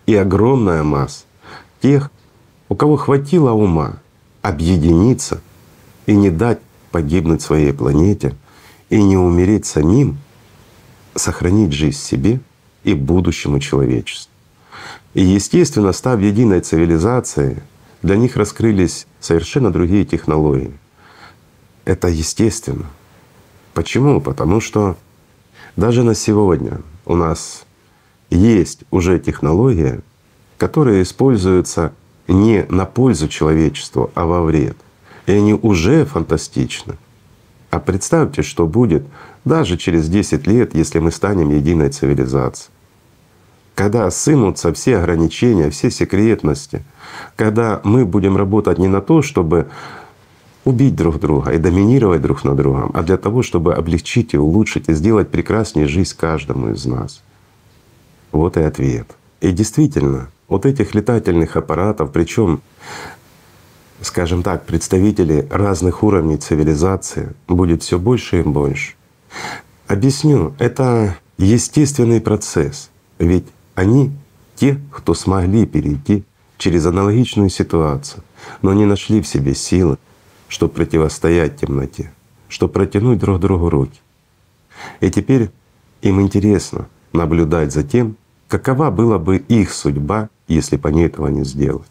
[0.07, 1.25] и огромная масса
[1.81, 2.11] тех,
[2.69, 3.99] у кого хватило ума
[4.43, 5.41] объединиться
[6.07, 8.35] и не дать погибнуть своей планете,
[8.89, 10.19] и не умереть самим,
[11.15, 12.41] сохранить жизнь себе
[12.85, 14.33] и будущему человечеству.
[15.15, 17.59] И естественно, став единой цивилизацией,
[18.03, 20.73] для них раскрылись совершенно другие технологии.
[21.85, 22.87] Это естественно.
[23.75, 24.21] Почему?
[24.21, 24.97] Потому что
[25.77, 27.65] даже на сегодня у нас
[28.31, 30.01] есть уже технология,
[30.57, 31.93] которая используется
[32.29, 34.77] не на пользу человечеству, а во вред.
[35.27, 36.97] И они уже фантастичны.
[37.71, 39.05] А представьте, что будет
[39.45, 42.71] даже через 10 лет, если мы станем единой цивилизацией.
[43.75, 46.83] Когда сынутся все ограничения, все секретности,
[47.37, 49.69] когда мы будем работать не на то, чтобы
[50.65, 54.89] убить друг друга и доминировать друг над другом, а для того, чтобы облегчить и улучшить
[54.89, 57.23] и сделать прекраснее жизнь каждому из нас.
[58.33, 59.07] Вот и ответ.
[59.41, 62.63] И действительно, вот этих летательных аппаратов, причем,
[64.01, 68.95] скажем так, представителей разных уровней цивилизации будет все больше и больше.
[69.87, 74.13] Объясню, это естественный процесс, ведь они
[74.57, 76.25] те, кто смогли перейти
[76.57, 78.25] через аналогичную ситуацию,
[78.63, 79.99] но не нашли в себе силы,
[80.49, 82.11] чтобы противостоять темноте,
[82.49, 84.01] чтобы протянуть друг другу руки.
[85.01, 85.51] И теперь
[86.03, 88.17] им интересно наблюдать за тем,
[88.49, 91.85] какова была бы их судьба, если бы они этого не сделали.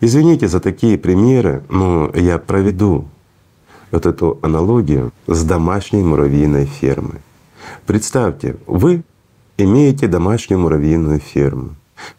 [0.00, 3.06] Извините за такие примеры, но я проведу
[3.90, 7.20] вот эту аналогию с домашней муравьиной фермой.
[7.86, 9.02] Представьте, вы
[9.56, 11.74] имеете домашнюю муравьиную ферму,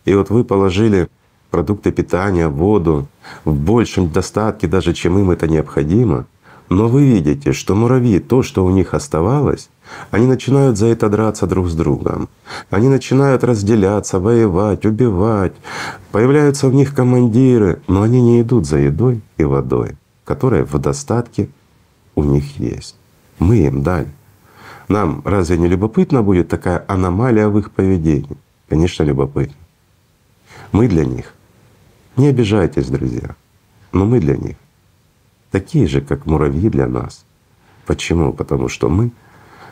[0.06, 1.08] и вот вы положили
[1.52, 3.08] продукты питания, воду
[3.46, 6.26] в большем достатке даже, чем им это необходимо,
[6.70, 9.70] но вы видите, что муравьи, то, что у них оставалось,
[10.12, 12.30] они начинают за это драться друг с другом.
[12.70, 15.54] Они начинают разделяться, воевать, убивать.
[16.12, 21.50] Появляются в них командиры, но они не идут за едой и водой, которая в достатке
[22.16, 22.96] у них есть.
[23.40, 24.10] Мы им дали.
[24.88, 28.38] Нам разве не любопытно будет такая аномалия в их поведении?
[28.68, 29.56] Конечно, любопытно.
[30.72, 31.34] Мы для них.
[32.18, 33.36] Не обижайтесь, друзья,
[33.92, 34.56] но мы для них
[35.52, 37.26] такие же, как муравьи для нас.
[37.86, 38.34] Почему?
[38.34, 39.12] Потому что мы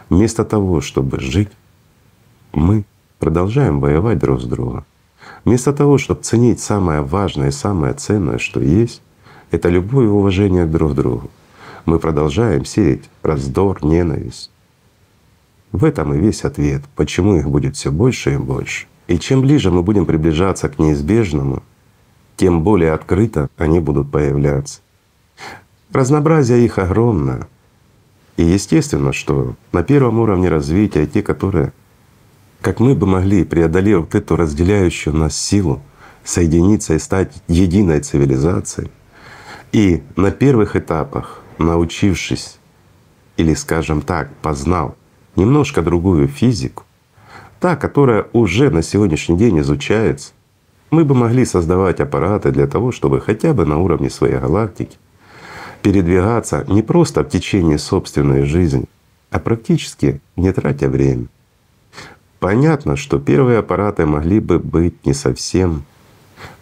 [0.09, 1.49] вместо того, чтобы жить,
[2.53, 2.85] мы
[3.19, 4.85] продолжаем воевать друг с другом.
[5.45, 9.01] Вместо того, чтобы ценить самое важное и самое ценное, что есть,
[9.51, 11.29] это любовь и уважение друг к другу.
[11.85, 14.51] Мы продолжаем сеять раздор, ненависть.
[15.71, 18.87] В этом и весь ответ, почему их будет все больше и больше.
[19.07, 21.63] И чем ближе мы будем приближаться к неизбежному,
[22.35, 24.81] тем более открыто они будут появляться.
[25.91, 27.47] Разнообразие их огромное.
[28.37, 31.73] И естественно, что на первом уровне развития те, которые,
[32.61, 35.81] как мы бы могли, преодолев вот эту разделяющую нас силу,
[36.23, 38.91] соединиться и стать единой цивилизацией,
[39.71, 42.59] и на первых этапах, научившись
[43.37, 44.95] или, скажем так, познал
[45.35, 46.83] немножко другую физику,
[47.59, 50.33] та, которая уже на сегодняшний день изучается,
[50.91, 54.97] мы бы могли создавать аппараты для того, чтобы хотя бы на уровне своей галактики
[55.81, 58.85] передвигаться не просто в течение собственной жизни,
[59.31, 61.27] а практически не тратя время.
[62.39, 65.83] Понятно, что первые аппараты могли бы быть не совсем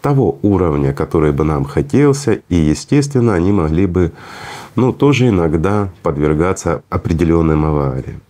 [0.01, 4.13] того уровня, который бы нам хотелся, и, естественно, они могли бы
[4.75, 8.21] ну, тоже иногда подвергаться определенным авариям.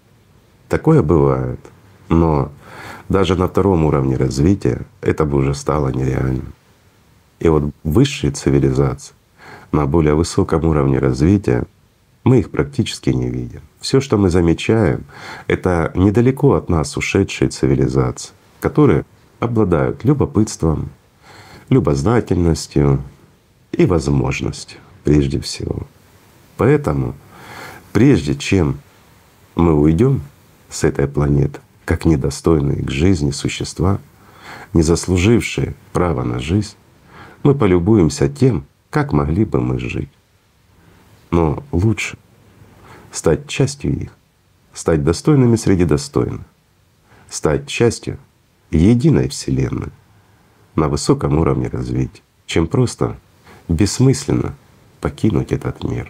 [0.69, 1.59] Такое бывает.
[2.09, 2.51] Но
[3.09, 6.53] даже на втором уровне развития это бы уже стало нереальным.
[7.39, 9.13] И вот высшие цивилизации
[9.71, 11.65] на более высоком уровне развития
[12.23, 13.61] мы их практически не видим.
[13.79, 15.05] Все, что мы замечаем,
[15.47, 19.05] это недалеко от нас ушедшие цивилизации, которые
[19.39, 20.89] обладают любопытством,
[21.69, 23.03] любознательностью
[23.71, 25.83] и возможностью прежде всего.
[26.57, 27.15] Поэтому
[27.93, 28.79] прежде чем
[29.55, 30.21] мы уйдем
[30.69, 33.99] с этой планеты, как недостойные к жизни существа,
[34.73, 36.75] не заслужившие права на жизнь,
[37.43, 38.65] мы полюбуемся тем,
[38.95, 40.07] как могли бы мы жить.
[41.29, 42.17] Но лучше
[43.11, 44.11] стать частью их,
[44.73, 46.45] стать достойными среди достойных,
[47.29, 48.19] стать частью
[48.71, 49.91] единой Вселенной
[50.75, 53.17] на высоком уровне развития, чем просто
[53.67, 54.55] бессмысленно
[55.01, 56.09] покинуть этот мир.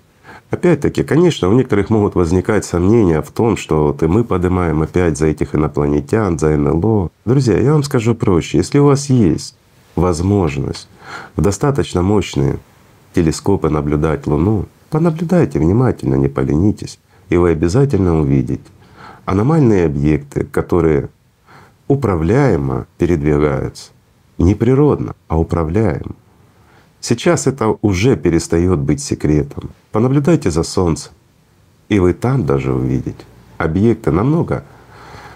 [0.52, 5.18] Опять-таки, конечно, у некоторых могут возникать сомнения в том, что вот и мы поднимаем опять
[5.18, 7.10] за этих инопланетян, за НЛО.
[7.26, 8.60] Друзья, я вам скажу проще.
[8.60, 9.56] Если у вас есть
[9.96, 10.88] возможность
[11.36, 12.60] в достаточно мощные
[13.16, 17.00] телескопы наблюдать Луну, понаблюдайте внимательно, не поленитесь,
[17.30, 18.64] и вы обязательно увидите
[19.26, 21.10] аномальные объекты, которые
[21.88, 23.92] управляемо передвигаются.
[24.38, 26.16] Не природно, а управляемо.
[27.00, 29.70] Сейчас это уже перестает быть секретом.
[29.92, 31.12] Понаблюдайте за Солнцем,
[31.88, 33.24] и вы там даже увидите
[33.58, 34.64] объекты намного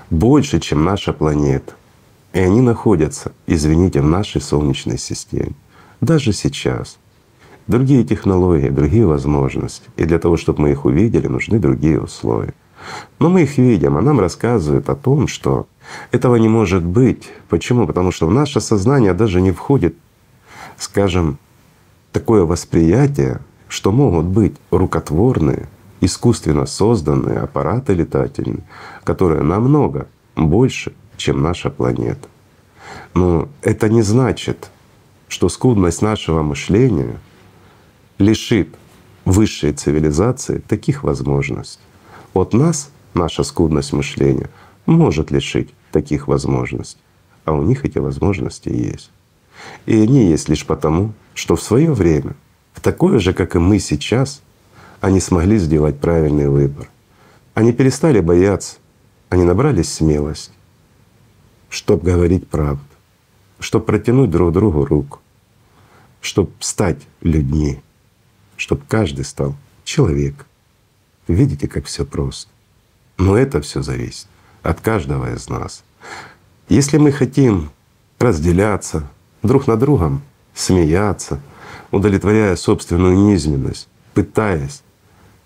[0.09, 1.73] больше, чем наша планета.
[2.33, 5.53] И они находятся, извините, в нашей Солнечной системе.
[6.01, 6.97] Даже сейчас.
[7.69, 9.87] Другие технологии, другие возможности.
[9.95, 12.55] И для того, чтобы мы их увидели, нужны другие условия.
[13.19, 15.67] Но мы их видим, а нам рассказывают о том, что
[16.11, 17.29] этого не может быть.
[17.47, 17.85] Почему?
[17.85, 19.93] Потому что в наше сознание даже не входит,
[20.77, 21.37] скажем,
[22.11, 25.67] такое восприятие, что могут быть рукотворные,
[26.01, 28.63] искусственно созданные аппараты летательные,
[29.03, 32.29] которые намного больше, чем наша планета.
[33.13, 34.71] Но это не значит,
[35.27, 37.19] что скудность нашего мышления
[38.19, 38.75] лишит
[39.25, 41.81] высшей цивилизации таких возможностей.
[42.33, 44.49] От нас наша скудность мышления
[44.85, 47.01] может лишить таких возможностей,
[47.45, 49.11] а у них эти возможности есть.
[49.85, 52.35] И они есть лишь потому, что в свое время,
[52.73, 54.41] в такое же, как и мы сейчас,
[55.01, 56.89] они смогли сделать правильный выбор.
[57.53, 58.77] Они перестали бояться,
[59.29, 60.53] они набрались смелости,
[61.69, 62.83] чтобы говорить правду,
[63.59, 65.19] чтобы протянуть друг другу руку,
[66.21, 67.81] чтобы стать людьми,
[68.59, 70.45] чтобы каждый стал человеком.
[71.27, 72.51] Видите, как все просто.
[73.17, 74.27] Но это все зависит
[74.61, 75.83] от каждого из нас.
[76.67, 77.71] Если мы хотим
[78.19, 79.09] разделяться
[79.43, 80.21] друг на другом,
[80.53, 81.39] смеяться,
[81.89, 84.83] удовлетворяя собственную низменность, пытаясь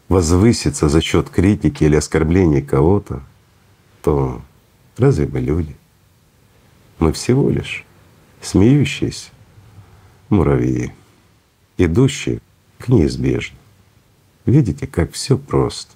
[0.10, 3.22] возвыситься за счет критики или оскорблений кого-то,
[4.02, 4.42] то
[4.98, 5.76] разве мы люди?
[6.98, 7.86] Мы всего лишь
[8.42, 9.30] смеющиеся
[10.30, 10.92] муравьи,
[11.78, 12.42] идущие
[12.84, 13.62] к неизбежному.
[14.46, 15.94] Видите, как все просто.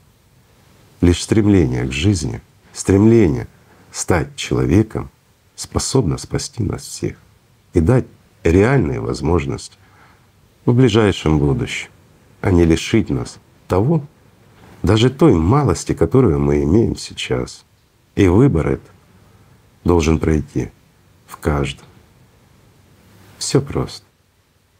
[1.01, 3.47] Лишь стремление к жизни, стремление
[3.91, 5.09] стать человеком
[5.55, 7.17] способно спасти нас всех
[7.73, 8.05] и дать
[8.43, 9.75] реальные возможности
[10.65, 11.89] в ближайшем будущем,
[12.39, 14.05] а не лишить нас того,
[14.81, 17.65] даже той малости, которую мы имеем сейчас.
[18.15, 18.91] И выбор этот
[19.83, 20.71] должен пройти
[21.25, 21.85] в каждом.
[23.37, 24.06] Все просто.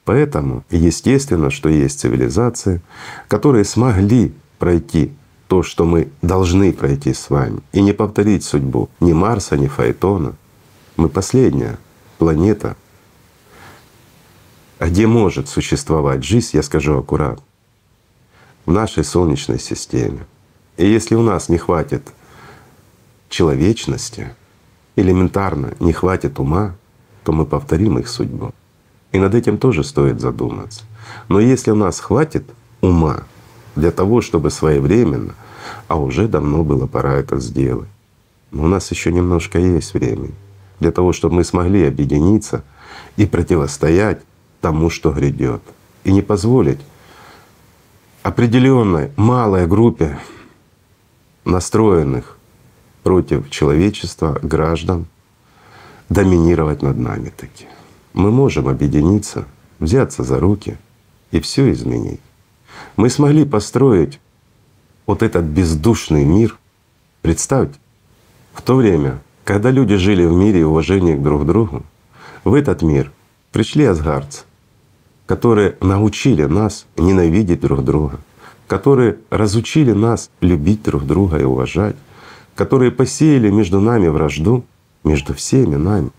[0.08, 2.82] Поэтому естественно, что есть цивилизации,
[3.28, 5.12] которые смогли пройти
[5.50, 10.38] то, что мы должны пройти с вами, и не повторить судьбу ни Марса, ни Фаэтона.
[10.96, 11.78] Мы последняя
[12.20, 12.78] планета,
[14.80, 17.44] где может существовать жизнь, я скажу аккуратно,
[18.66, 20.26] в нашей Солнечной системе.
[20.78, 22.08] И если у нас не хватит
[23.28, 24.34] человечности,
[24.96, 26.78] элементарно не хватит ума,
[27.26, 28.54] то мы повторим их судьбу.
[29.12, 30.84] И над этим тоже стоит задуматься.
[31.30, 32.44] Но если у нас хватит
[32.82, 33.24] ума
[33.76, 35.34] для того, чтобы своевременно,
[35.88, 37.90] а уже давно было пора это сделать,
[38.52, 40.34] но у нас еще немножко есть времени
[40.80, 42.64] для того, чтобы мы смогли объединиться
[43.16, 44.22] и противостоять
[44.62, 45.62] тому, что грядет.
[46.04, 46.80] И не позволить
[48.24, 50.20] определенной малой группе
[51.44, 52.38] настроенных
[53.04, 55.06] против человечества граждан
[56.10, 57.68] доминировать над нами таки.
[58.18, 59.46] Мы можем объединиться,
[59.78, 60.80] взяться за руки
[61.30, 62.20] и все изменить.
[62.96, 64.20] Мы смогли построить
[65.06, 66.58] вот этот бездушный мир.
[67.22, 67.78] Представьте,
[68.54, 71.84] в то время, когда люди жили в мире и уважении друг к другу,
[72.44, 73.12] в этот мир
[73.52, 74.46] пришли асгарцы,
[75.28, 78.20] которые научили нас ненавидеть друг друга,
[78.66, 81.96] которые разучили нас любить друг друга и уважать,
[82.56, 84.66] которые посеяли между нами вражду,
[85.04, 86.10] между всеми нами,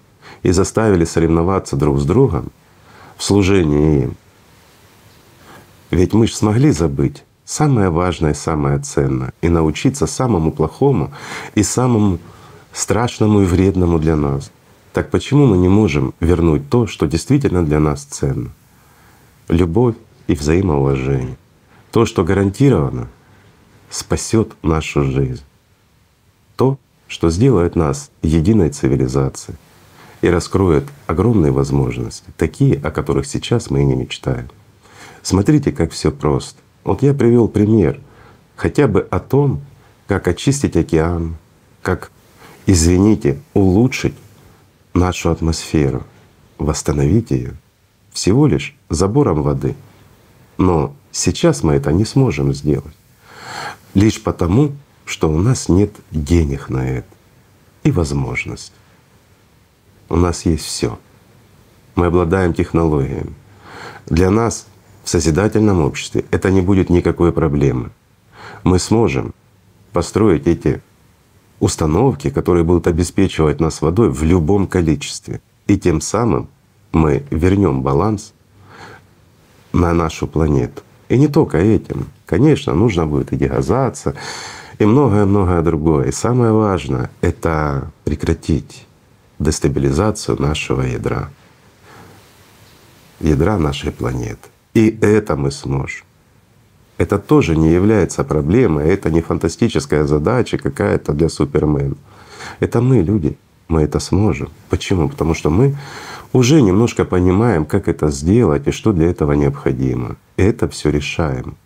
[0.43, 2.51] и заставили соревноваться друг с другом
[3.17, 4.17] в служении им.
[5.91, 11.11] Ведь мы же смогли забыть самое важное, самое ценное и научиться самому плохому
[11.55, 12.19] и самому
[12.73, 14.51] страшному и вредному для нас.
[14.93, 18.51] Так почему мы не можем вернуть то, что действительно для нас ценно?
[19.49, 21.37] Любовь и взаимоуважение.
[21.91, 23.09] То, что гарантированно
[23.89, 25.43] спасет нашу жизнь.
[26.57, 29.57] То, что сделает нас единой цивилизацией
[30.21, 34.49] и раскроет огромные возможности, такие, о которых сейчас мы и не мечтаем.
[35.23, 36.61] Смотрите, как все просто.
[36.85, 38.01] Вот я привел пример
[38.57, 39.63] хотя бы о том,
[40.07, 41.37] как очистить океан,
[41.83, 42.11] как,
[42.67, 44.15] извините, улучшить
[44.95, 46.05] нашу атмосферу,
[46.59, 47.55] восстановить ее
[48.13, 49.77] всего лишь забором воды.
[50.57, 52.95] Но сейчас мы это не сможем сделать.
[53.95, 54.73] Лишь потому,
[55.05, 57.09] что у нас нет денег на это
[57.85, 58.73] и возможность.
[60.09, 60.99] У нас есть все.
[61.95, 63.35] Мы обладаем технологиями.
[64.07, 64.67] Для нас
[65.05, 67.91] в созидательном обществе это не будет никакой проблемы.
[68.65, 69.35] Мы сможем
[69.93, 70.81] построить эти
[71.61, 75.41] установки, которые будут обеспечивать нас водой в любом количестве.
[75.67, 76.49] И тем самым
[76.93, 78.33] мы вернем баланс
[79.73, 80.83] на нашу планету.
[81.09, 82.07] И не только этим.
[82.27, 84.15] Конечно, нужно будет и дегазация,
[84.79, 86.09] и многое-многое другое.
[86.09, 88.88] И самое важное— это прекратить
[89.39, 91.31] дестабилизацию нашего ядра,
[93.21, 94.49] ядра нашей планеты.
[94.75, 96.05] И это мы сможем.
[96.99, 101.97] Это тоже не является проблемой, это не фантастическая задача какая-то для супермена.
[102.61, 104.51] Это мы, люди, мы это сможем.
[104.69, 105.09] Почему?
[105.09, 105.77] Потому что мы
[106.33, 110.17] уже немножко понимаем, как это сделать и что для этого необходимо.
[110.37, 111.57] Это все решаем.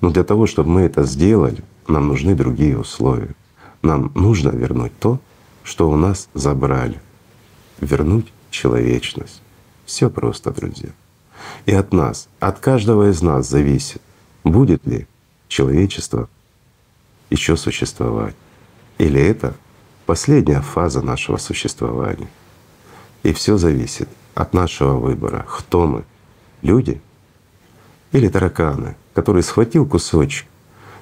[0.00, 3.34] Но для того, чтобы мы это сделали, нам нужны другие условия.
[3.82, 5.18] Нам нужно вернуть то,
[5.62, 7.00] что у нас забрали.
[7.80, 9.42] Вернуть человечность.
[9.86, 10.90] Все просто, друзья.
[11.66, 14.02] И от нас, от каждого из нас зависит,
[14.44, 15.06] будет ли
[15.48, 16.28] человечество
[17.30, 18.34] еще существовать.
[18.98, 19.54] Или это
[20.06, 22.28] последняя фаза нашего существования.
[23.22, 26.04] И все зависит от нашего выбора, кто мы—
[26.62, 27.00] люди
[28.12, 30.46] или тараканы, который схватил кусочек,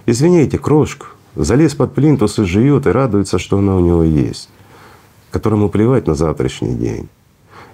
[0.06, 4.48] извините, крошку, залез под плинтус и живет и радуется, что она у него есть,
[5.30, 7.08] которому плевать на завтрашний день.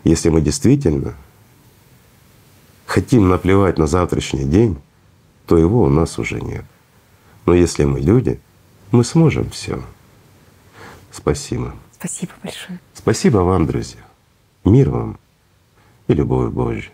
[0.04, 1.14] Если мы действительно
[2.86, 4.76] хотим наплевать на завтрашний день,
[5.46, 6.64] то его у нас уже нет.
[7.46, 8.40] Но если мы люди,
[8.90, 9.82] мы сможем все.
[11.10, 11.74] Спасибо.
[11.92, 12.80] Спасибо большое.
[12.92, 14.00] Спасибо вам, друзья.
[14.64, 15.18] Мир вам
[16.08, 16.90] и любовь Божья.